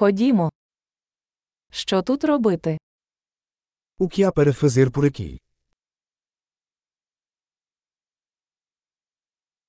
[0.00, 0.50] Ходімо.
[1.70, 2.78] Що тут робити?
[3.98, 5.38] O que há para fazer por aqui?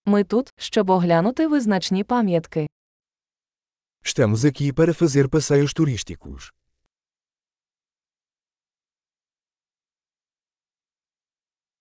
[0.06, 2.68] Ми тут, щоб оглянути визначні пам'ятки.
[4.04, 6.52] Estamos aqui para fazer passeios turísticos.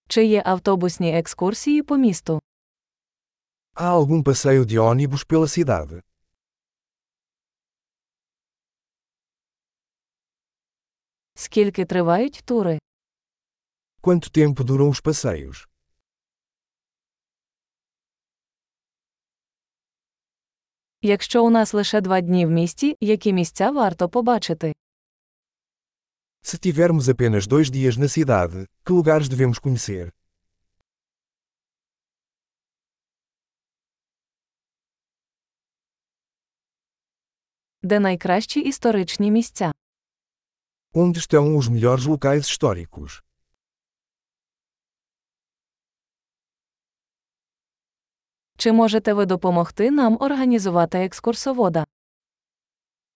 [0.09, 2.41] Чи є автобусні екскурсії по місту?
[3.75, 6.09] Há algum passeio de ônibus pela cidade?
[11.39, 12.79] Скільки тривають тури?
[14.01, 15.68] Quanto tempo duram os passeios?
[21.01, 24.75] Якщо у нас лише два дні в місті, які місця варто побачити?
[26.43, 30.11] Se tivermos apenas dois dias na cidade, que lugares devemos conhecer?
[37.83, 39.72] Де найкращі історичні місця?
[40.94, 43.21] Onde estão os melhores locais históricos?
[48.58, 51.85] Чи можете ви допомогти нам організувати екскурсовода?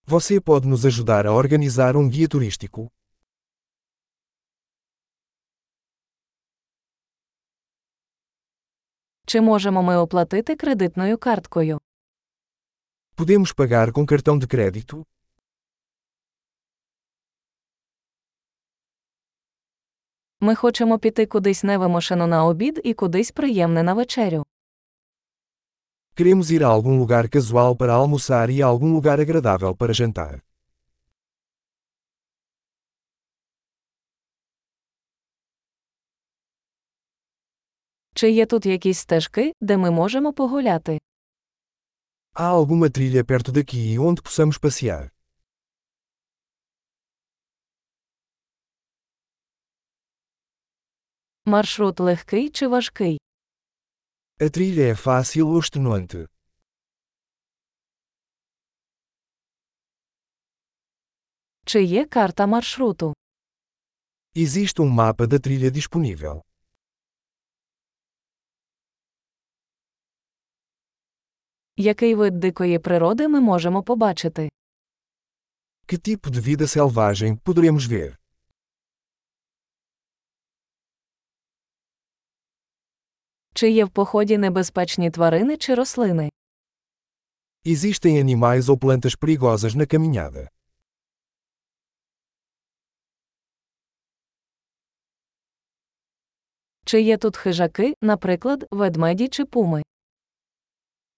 [0.08, 2.92] Você pode nos ajudar a organizar um guia turístico?
[9.25, 11.80] Чи можемо ми оплатити кредитною карткою?
[13.16, 15.05] Podemos pagar com cartão de crédito?
[20.44, 24.45] Ми хочемо піти кудись невимушено на обід і кудись приємне на вечерю.
[26.17, 30.42] Queremos ir a algum lugar casual para almoçar e a algum lugar agradável para jantar.
[38.14, 41.00] Чи є тут якісь стежки, де ми можемо погуляти?
[42.33, 45.09] Há alguma trilha perto daqui onde possamos passear?
[51.45, 53.19] Маршрут легкий чи важкий?
[54.42, 56.27] A trilha é fácil ou extenuante?
[61.65, 63.14] Чи є карта маршруту?
[64.36, 66.42] Existe um mapa da trilha disponível.
[71.77, 74.49] Який вид дикої природи ми можемо побачити?
[75.87, 78.17] Que tipo de vida selvagem poderemos ver?
[83.55, 86.31] Чи є в поході небезпечні тварини чи рослини?
[87.67, 90.48] Existem animais ou plantas perigosas na caminhada.
[96.85, 99.83] Чи є тут хижаки, наприклад, ведмеді чи пуми?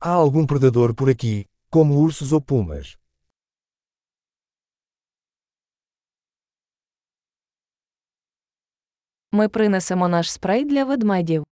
[0.01, 2.99] Há algum predador por aqui, como ursos ou pumas?
[9.33, 11.45] Ми принесемо наш спрей для ведмедів.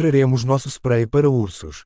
[0.00, 1.84] Traremos nosso spray para ursos.